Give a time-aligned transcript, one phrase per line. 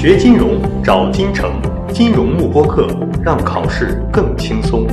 [0.00, 1.60] 学金融找金城，
[1.92, 2.86] 金融慕播课，
[3.20, 4.86] 让考试更轻松。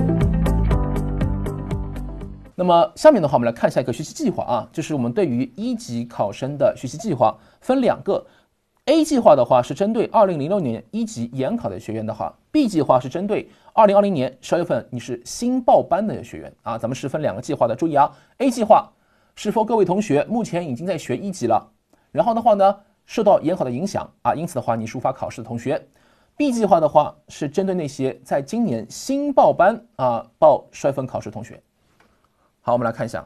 [2.56, 8.26] 那么下面的话，我们来看一下一个学习计划啊，就是我们对于一级考生的学习计划分两个
[8.86, 18.90] ，A 计划的话是针对二零零六年一级研考的学员的话，B 计划是针对二零二零年十二月份你是新报班的学员啊，咱们是分两个计划的，注意啊，A 计划
[19.36, 21.70] 是否各位同学目前已经在学一级了，
[22.12, 22.76] 然后的话呢？
[23.06, 25.88] 受到研考的影响啊，因此的话你是无法考试的同学。
[26.38, 31.64] B 计划的话是针对那些在今年新报班啊报衰分考试同学。
[32.60, 33.26] 好，我们来看一下，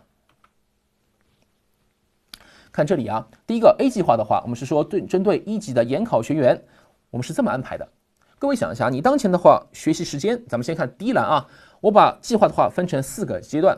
[2.72, 6.62] 看这里啊，第一个 A 计划的话，我们是说对针对一级的研考学员，
[7.10, 7.90] 我们是这么安排的。
[8.38, 11.48] 各位想一下，你当前的话学习时间，咱们先看第一栏啊，
[11.82, 13.76] 我把计划的话分成四个阶段，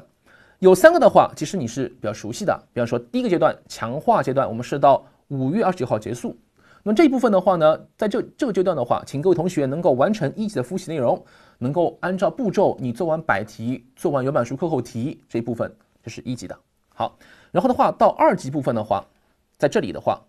[0.60, 5.06] 有三个的话其实你是比较熟悉的，比方说第一个阶段强化阶段，我们是到。
[5.32, 6.36] 五月二十九号结束，
[6.84, 11.24] 那么这一部分的话呢，在这这个阶段的话，请各位同学能够完成一级的复习内容，
[11.60, 15.74] 能够按照步骤你做完百题，做完原版书课后题这一部分，
[16.04, 16.60] 这是一级的。
[16.94, 17.18] 好，
[17.50, 19.06] 然后的话到二级部分的话，
[19.58, 20.22] 在这里的话，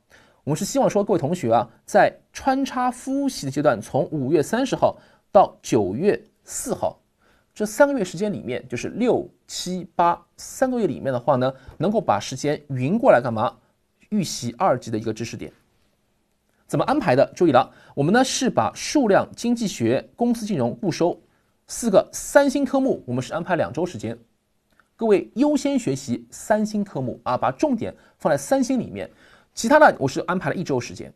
[0.44, 4.97] 我们是希望说各位同学啊，在穿插复习的阶段，从五月三十号
[5.33, 7.00] 到九月四号
[7.53, 13.56] 这三个月时间里面，就是六七八三个月里面的话呢，能够把时间匀过来干嘛？
[14.13, 15.51] 预习二级的一个知识点，
[16.67, 17.25] 怎么安排的？
[17.35, 21.19] 注意了，我们呢是把数量、经济学、公司金融、固收
[21.67, 24.17] 四个三星科目，我们是安排两周时间。
[24.97, 29.11] 各位优先学习三星科目啊，把重点放在三星里面，
[29.55, 31.11] 其他的我是安排了一周时间。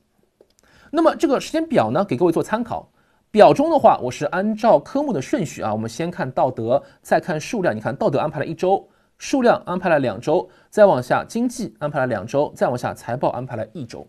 [0.91, 2.91] 那么这个时间表呢，给各位做参考。
[3.31, 7.77] 表中的话，我是按照科目的顺序啊，我们先看道德，再看数量。
[7.77, 8.89] 你看道德安排了一周。
[9.19, 14.07] 数量安排了两周，再往下经济安排了两周，再往下财报安排了一周。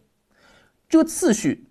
[0.89, 1.67] 这个次序，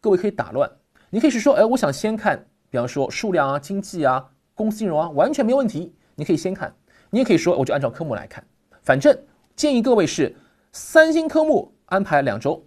[0.00, 0.70] 各位可以打乱。
[1.10, 5.94] 你可以是说，哎，我想先看，比方说数量啊、经济啊、公司金融啊，完全没问题。
[6.14, 6.74] 你可以先看。
[7.10, 8.44] 你也可以说，我就按照科目来看。
[8.82, 9.16] 反正
[9.56, 10.34] 建议各位是
[10.72, 12.62] 三星科目安排两周，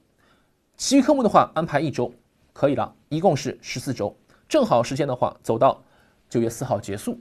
[0.78, 2.12] 其余科目的话安排一周，
[2.54, 2.92] 可以了。
[3.10, 4.16] 一共是十四周，
[4.48, 5.84] 正好时间的话走到
[6.30, 7.20] 九月四号结束。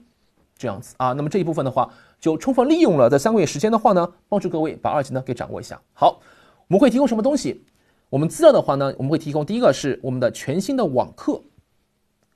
[0.61, 1.91] 这样子啊，那么这一部分的话，
[2.21, 5.81] 就充分利用了这三个月时间的话呢，帮助各位把二级呢给掌握一下。
[5.95, 6.21] 好，
[6.69, 7.65] 我们会提供什么东西？
[8.11, 11.43] 我们资料的话呢，我们会提供第一个是我们的全新的网课，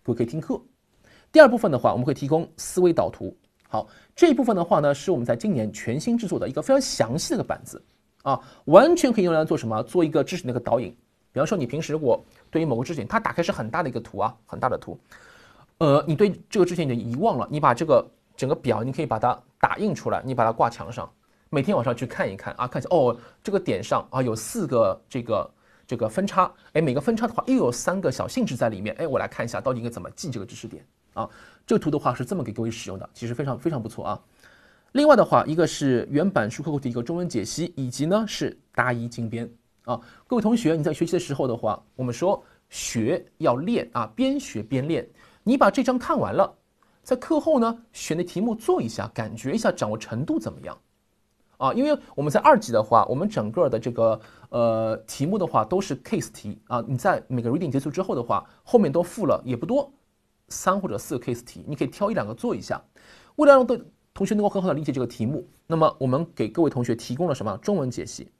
[0.02, 0.58] 各位可以听课。
[1.30, 3.36] 第二部分的话，我们会提供思维导图。
[3.68, 3.86] 好，
[4.16, 7.84] 这一部分的话呢，是我们在今年全新制作的一个非常详细的一个板子
[8.22, 9.82] 啊，完全可以用来做什么？
[9.82, 10.96] 做一个知识的一个导引。
[11.30, 14.98] 比方说，你平时如果对于某个知识点，它打开是很大的一个图啊，很大的图。
[15.84, 18.02] 呃，你对这个之前已经遗忘了，你把这个
[18.34, 21.06] 整个表，你可以把它打印出来，你把它挂墙上，
[21.50, 25.50] 每天晚上去看一看啊，看一下哦，这个点上啊有四个这个
[25.86, 31.28] 这个分叉，哎，每个分叉的话又有三个小性质在里面，哎，我来看一下到底应该怎么记这个知识点啊。
[31.66, 34.20] 这个图的话是这么给各位使用的，其实非常非常不错啊。
[34.92, 39.46] 另外的话，一个是原版书课后题一个中文解析，以及呢是答疑精编
[39.84, 40.00] 啊。
[40.26, 45.06] 各位同学，你在学习的时候的话，我们说学要练啊，边学边练。
[45.46, 46.56] 你把这章看完了，
[47.02, 50.76] 在课后呢选的题目做一下，感觉一下掌握程度怎么样？
[51.58, 54.18] 啊，因为我们在二级的话，我们整个的这个
[54.48, 56.82] 呃题目的话都是 case 题啊。
[56.88, 59.92] 你在每个 reading 结束之后的话，后面都附了也不多，
[60.48, 62.82] 三或者四个 case 题，你可以挑一两个做一下。
[63.36, 63.78] 为了让的
[64.14, 68.32] 同学能够很好的理解这个题目，那么我们给各位同学提供了什么中文解析？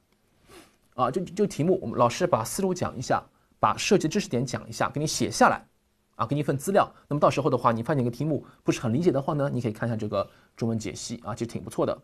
[0.95, 3.23] 啊，就就题目，我们老师把思路讲一下，
[3.61, 5.67] 把涉及知识点讲一下，给你写下来。
[6.17, 11.97] 啊，给你一份资料，那么到时候的话，你发现一个题目不是很理解的话呢，你可以看一下这个中文解析啊，其实挺不错的。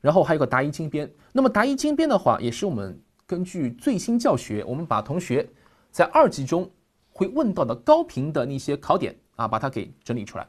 [0.00, 2.96] 然后还有个答疑精编，那么答疑精编的话，也是我们
[3.26, 5.48] 根据最新教学，我们把同学
[5.90, 6.70] 在二级中
[7.10, 10.46] 会问到的高频的那些考点啊，把它给整理出来，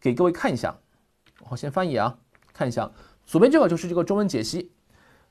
[0.00, 0.72] 给各位看一下。
[1.50, 2.16] 我先翻译啊，
[2.52, 2.88] 看一下，
[3.24, 4.70] 左边这个就是这个中文解析，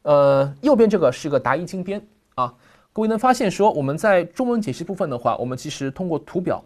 [0.02, 2.06] 呃，右边这个是个答疑精编
[2.36, 2.53] 啊。
[2.92, 6.64] 各位能发现说，我们在中文解析部分的话，我们其实通过图表。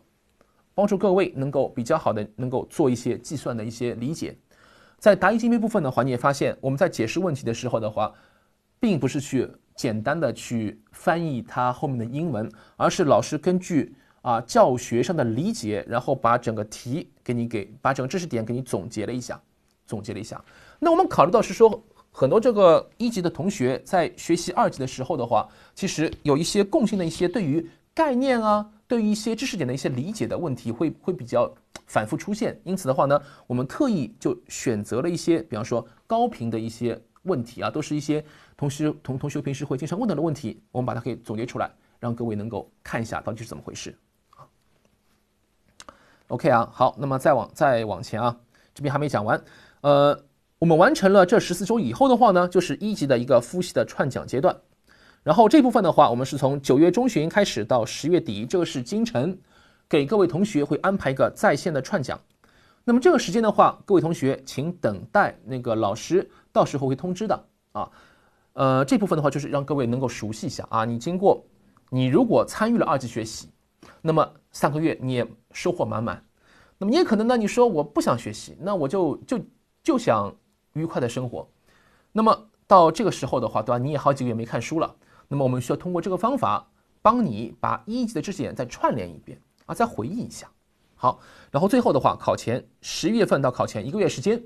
[0.80, 4.34] 帮助各位能够比较好的能够做一些计算的一些理解，
[4.98, 8.14] 在答疑精编部分的话，你也发现我们在解释问题的时候的话，
[8.80, 9.46] 并不是去
[9.76, 19.38] 简单的去翻译它后面的英文，而是老师根据啊教学上的理解，然后把整个题给你给把整个知识点给你总结了一下，
[19.86, 20.42] 总结了一下。
[20.80, 28.66] 那我们考虑到是说，很多这个一级的同学在学习二级的时候的话，其实有一些共性的一些对于概念啊。
[28.90, 31.48] 对于一些知识点的一些理解的问题，会会比较
[31.86, 32.60] 反复出现。
[32.64, 38.26] 因此的话呢，我们特意就选择了一些，比方说高频的一些问题啊，都是一些
[38.58, 43.96] 同学同同学平时会经常问到的问题，我们把它给总结出来，让各位能够看一下到底是怎么回事。
[46.30, 48.36] OK 啊，好，那么再往再往前啊，
[48.74, 49.40] 这边还没讲完，
[49.82, 50.20] 呃，
[50.58, 54.60] 我们完成了这十四周以后的话呢，就是一级的一个复习的串讲阶段。
[55.24, 59.38] 然后这部分的话，我们是从九月中旬开始到十月底，这个是京城
[59.88, 62.20] 给各位同学会安排一个在线的串讲。
[62.86, 67.92] 那么这个时间的话，各位同学请等待那个老师到时候会通知的啊。
[68.54, 70.86] 呃，这部分的话就是让各位能够熟悉一下啊。
[70.86, 71.46] 你经过
[71.90, 73.50] 你如果参与了二级学习，
[74.02, 76.24] 那么三个月你也收获满满。
[76.78, 79.40] 那么你也可能呢，你说我不想学习，那我就就
[79.84, 80.34] 就想
[80.74, 81.48] 愉快的生活。
[82.12, 83.78] 那么到这个时候的话，对吧？
[83.78, 84.96] 你也好几个月没看书了。
[85.30, 86.68] 那么我们需要通过这个方法，
[87.02, 90.50] 帮你把一级的知识点再串联一遍啊，再回忆一下。
[90.96, 91.20] 好，
[91.52, 94.44] 然后最后的话，考前十一月份到考前一个月时间，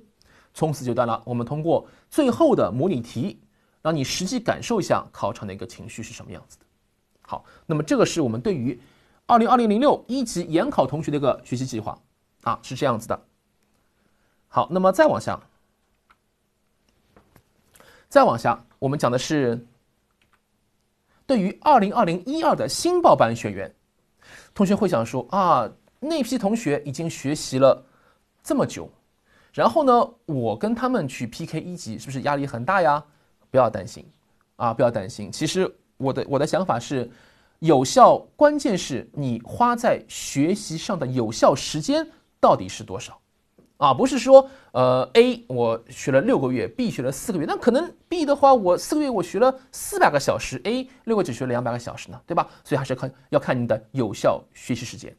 [0.53, 1.23] 从此阶段了。
[1.25, 3.39] 我们通过最后的模拟题，
[3.81, 6.65] 让你实际感受一下考场的一个情绪是什么样子的。
[7.21, 8.79] 好，那么这个是我们对于
[9.25, 11.97] 二零二零零六一级研考同学的一个学习计划
[12.43, 13.19] 啊，是这样子的。
[14.49, 15.39] 好，那么再往下，
[18.09, 19.65] 再往下，我们讲的是。
[21.33, 23.73] 对于二零二零一二的新报班学员，
[24.53, 25.67] 同学会想说啊，
[25.99, 27.83] 那批同学已经学习了
[28.43, 28.87] 这么久，
[29.51, 33.03] 然后呢，我跟他们去 PK 一级，是不是压力很大呀？
[33.49, 34.07] 不要担心
[34.57, 35.31] 啊，不要担心。
[35.31, 37.09] 其实我的我的想法是，
[37.57, 42.07] 有效关键是你花在学习上的有效时间
[42.39, 43.19] 到底是多少。
[43.77, 52.47] 啊，不是说，呃，A 我学了六个月，B 学了四个月，那可能 B 的话，我四个月我学了四百个小时，A 六个只学了两百个小时呢，对吧？
[52.63, 55.13] 所以还是看要看你的有效学习时间，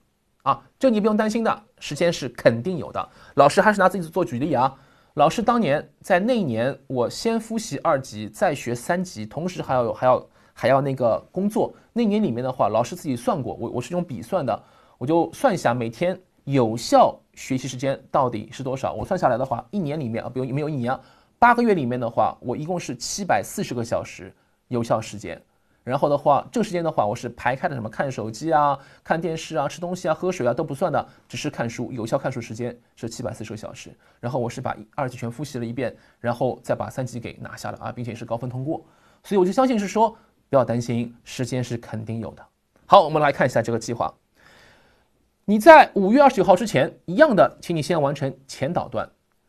[0.44, 3.06] 啊，这你不用担心的，时间是肯定有的。
[3.34, 4.74] 老师还是拿自己做举例啊，
[5.14, 14.62] 老师当年在那一年，我先复习二级，再学三级，同时还要有还要还要那个工作，那年里面的话，老师自己算过，我我是用笔算的，
[14.96, 17.20] 我就算一下每天有效。
[17.36, 18.92] 学习时间到底是多少？
[18.92, 21.00] 我算下来的话，一年里面啊，不用没有一年啊，
[21.38, 24.32] 八个月里面的话，我一共是七百四十个小时
[24.69, 25.40] 有效时间。
[25.82, 31.92] 然后的话，这个时间的话，我是排开的什么看手机啊、看电视啊、吃东西啊、喝水啊都不算的，只是看书。
[31.92, 33.94] 有效看书时间是七百四十个小时。
[34.19, 38.82] 然后我是把二级全复习了一遍，然后再把三级给拿下了啊，并且是高分通过。
[39.22, 40.16] 所以我就相信是说，
[40.48, 42.42] 不要担心，时间是肯定有的。
[42.86, 44.10] 好，我们来看一下这个计划。
[45.46, 49.06] 你在五月二十九号之前，一样的，请你先完成前导段。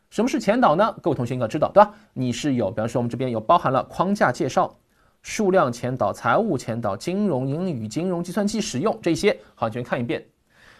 [0.09, 0.93] 什么是前导呢？
[1.01, 1.93] 各位同学应该知道，对吧？
[2.11, 4.75] 你是有，比方说我们这边有包含了框架介绍、
[5.21, 10.21] 数量前导、财务前导、金融英语、金融计算器使用这些，好，全看一遍。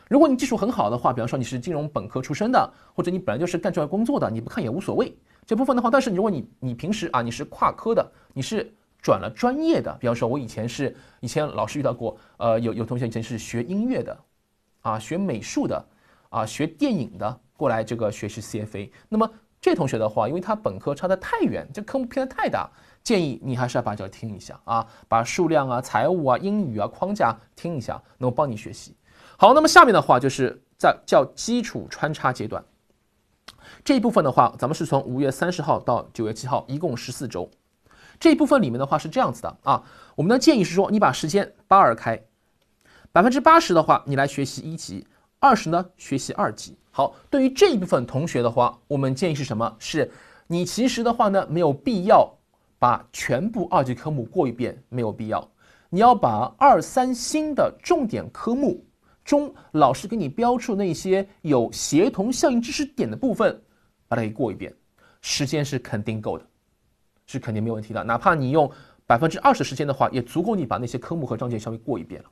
[0.09, 5.17] 如果你技术很好的话，比方说你是金融本科出身的，或者你本来就是干这块工作的，你不看也无所谓。
[5.45, 8.69] 这部分的话，但是如果你你平时啊你是跨科的，你是
[9.01, 14.17] 转了专业的，比方说我以前是以前老师遇到过，呃，有有同学以前是学音乐的。
[14.85, 15.83] 啊，学美术的，
[16.29, 19.27] 啊，学电影的过来这个学习 CFA，那么
[19.59, 22.69] 这同学的话，因为他本科差得太远，这科目偏的太大，
[23.01, 28.95] 建议你还是要把这听一下啊，把数量啊、财务啊、英语啊、框架听一下，能帮你学习。
[29.37, 32.63] 好，那么下面的话就是在叫基础穿插阶段，
[33.83, 37.49] 这一部分的话，咱们是从五月三十号到九月七号，一共十四周。
[38.19, 39.83] 这一部分里面的话是这样子的啊，
[40.15, 42.23] 我们的建议是说，你把时间八二开。
[43.15, 45.01] 百分之八十的话，你来学习一级；
[45.39, 46.75] 二十呢，学习二级。
[46.91, 49.73] 好，对于这一部分同学的话，我们建议是什么？
[49.79, 50.11] 是
[50.47, 52.29] 你其实的话呢，没有必要
[52.77, 55.49] 把全部二级科目过一遍，没有必要。
[55.89, 58.85] 你要把二三星的重点科目
[59.23, 63.57] 中，老师给你标出那些有协同效应知识点的部分，
[64.09, 64.75] 把它给过一遍。
[65.21, 66.45] 时间是肯定够的，
[67.27, 68.03] 是肯定没问题的。
[68.03, 68.69] 哪怕你用
[69.05, 72.29] 百分之二十时间的话，也足够你把那些科目和章节稍微过一遍了。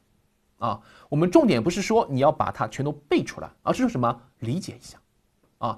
[0.63, 0.79] 啊，
[1.10, 4.98] 我们重点不是说你要把它全都背出来，而是说什么理解一下。
[5.58, 5.77] 啊，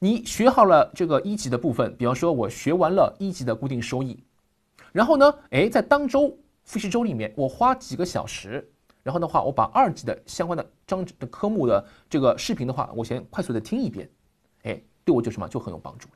[0.00, 4.20] 你学好了这个一级的部分，比方说我学完了一级的固定收益，
[4.90, 8.68] 然后呢，哎，在当周复习周里面，我花几个小时，
[9.04, 14.10] 然后的话，我把二级的相关的章的科目的这个视频的话，我先快速的听一遍，
[14.64, 16.14] 哎，对我就什么就很有帮助了。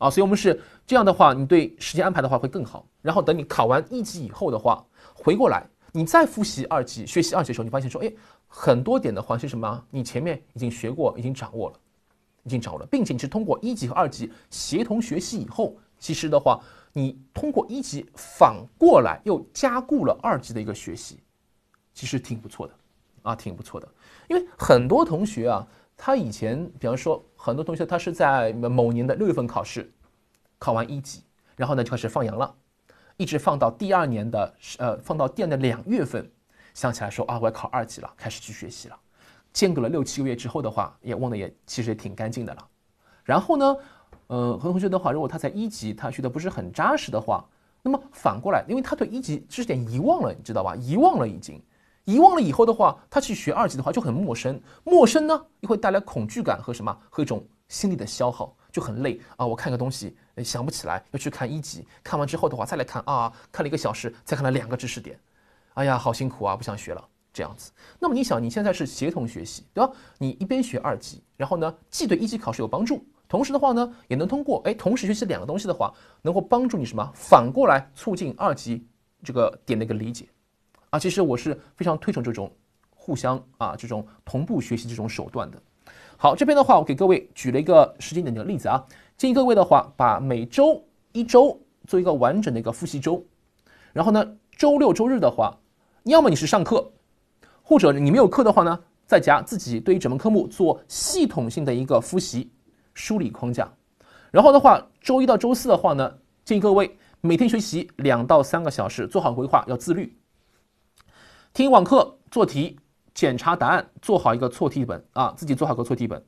[0.00, 2.86] 啊，所以我们是这样的话，你对时间安排的话会更好。
[3.00, 4.84] 然后等你考完一级以后的话，
[5.14, 5.66] 回过来。
[5.94, 8.10] 你再复习二级，学习二级的时候，你发现说，哎，
[8.48, 9.84] 很多点的话是什么？
[9.90, 11.78] 你前面已经学过，已经掌握了，
[12.44, 16.58] 已经掌握了，并且你是通过一级和二级协同学习以后，其实的话，
[16.94, 21.20] 你通过一级反过来又加固了二级的一个学习，
[21.92, 22.74] 其实挺不错的，
[23.20, 23.86] 啊，挺不错的。
[24.28, 29.92] 因为很多同学啊，他以前，比方说，很多同学他是在某年的六月份考试，
[30.58, 31.22] 考完一级，
[31.54, 32.54] 然后呢就开始放羊了。
[33.22, 36.28] 一直放到第二年的呃，放到第二年的两月份，
[36.74, 38.98] 想起来说啊，我要考二级了，开始去学习了。
[39.52, 42.66] 间隔了六七个月之后的话，也忘的也其实也挺干净的了。
[43.22, 43.76] 然后呢，
[44.26, 47.44] 呃，很多同学的话，如果他在一级他学的不是很扎实的话，
[47.80, 50.74] 那么反过来，因为他对一级知识点遗忘了，你知道吧？
[50.74, 51.62] 遗忘了已经，
[52.02, 59.46] 遗忘了以后的话，他去学二级的话就很陌生，陌生呢又会带来恐惧感和什么和一种心理的消耗，就很累啊。
[59.46, 65.16] 我看个东西想不起来，要去看一级，看完之后的话再来看啊，看了一个小时才看了两个知识点，
[65.74, 67.70] 哎呀，好辛苦啊，不想学了这样子。
[68.00, 69.92] 那么你想，你现在是协同学习，对吧？
[70.18, 73.04] 你一边学二级，然后呢，既对一级考试有帮助。
[73.28, 77.10] 同时的话呢，也能通过哎，同时学习两个东西的话，能够帮助你什么？
[77.14, 78.86] 反过来促进二级
[79.22, 80.28] 这个点的一个理解
[80.90, 80.98] 啊。
[80.98, 82.54] 其实我是非常推崇这种
[82.90, 85.62] 互相啊这种同步学习这种手段的。
[86.22, 88.86] 好，这边的话我给各位举了一个时间点的例子啊，
[89.16, 93.20] 建议各位的话把每周一周做一个完整的一个复习周，
[93.92, 94.24] 然后呢，
[94.56, 95.58] 周六周日的话，
[96.04, 96.92] 要么你是上课，
[97.60, 102.52] 或者你没有课的话呢，在家自己对于整门科目做系统性的一个复习。
[102.94, 103.68] 梳理框架，
[104.30, 106.14] 然后的话，周一到周四的话呢，
[106.44, 110.16] 建议各位每天学习两到三个小时，做好规划，要自律。
[111.52, 112.78] 听网课做题，
[113.14, 116.24] 检查答案，做好一个错题本啊，自己做好个错题本。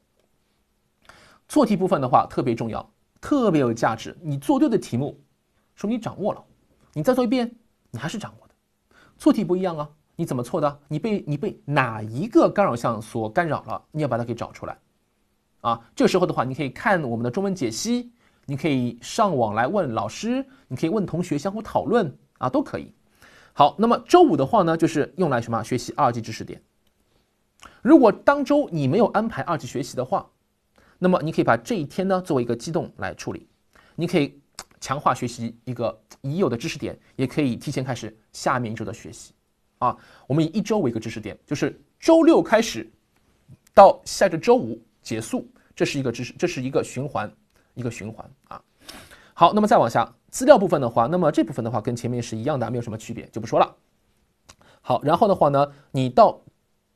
[1.48, 4.16] 错题部分的话特别重要，特别有价值。
[4.22, 5.20] 你做对的题目，
[5.74, 6.42] 说明你掌握了；
[6.92, 7.54] 你再做一遍，
[7.90, 8.54] 你还是掌握的。
[9.18, 10.80] 错题不一样啊，你怎么错的？
[10.88, 13.82] 你被你被哪一个干扰项所干扰了？
[13.90, 14.78] 你要把它给找出来。
[15.60, 18.12] 啊，这时候的话，你可以看我们的中文解析，
[18.46, 22.92] 你可以上网来问老师，你可以问同学相互讨论啊，都可以。
[23.52, 26.60] 好，那么周五的话呢，就是用来什么学习二级知识点。
[27.82, 30.28] 如果当周你没有安排二级学习的话，
[30.98, 33.46] 那么你可以把这一天呢作为一个机动来处理，
[33.94, 34.40] 你可以
[34.80, 39.32] 强化学习一个已有的知识点，也可以提前开始下面一周的学习。
[39.78, 42.90] 啊，我们以一周为一个知识点，就是周六开始
[43.74, 45.46] 到下个周五结束。
[45.76, 47.28] 这是一个知识，这是一个循环，
[47.74, 48.62] 一个循环啊。
[49.34, 53.74] 好，那么再往下，资料部分的话，那么这部分的话跟前面是一样的，没有什么区别，就不说了。
[54.80, 56.40] 好，然后的话呢，你到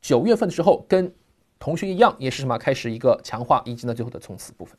[0.01, 1.13] 九月份的时候，跟
[1.59, 4.77] 同学一样，也是什么，开始一个强化以及呢最后的冲刺部分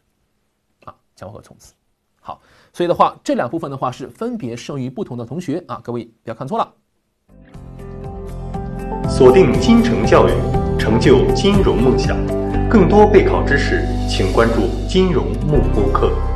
[0.85, 1.75] 啊，强化和冲刺。
[2.21, 2.41] 好，
[2.73, 6.75] 所以的话，这两部分的话是分别适用于不同的同学啊，各位不要看错了。
[9.09, 10.33] 锁定金城教育，
[10.79, 12.17] 成就金融梦想。
[12.69, 16.30] 更多备考知识，请关注金融幕播课。